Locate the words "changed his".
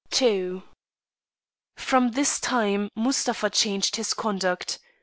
3.51-4.15